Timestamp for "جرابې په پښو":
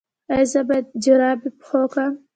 1.03-1.83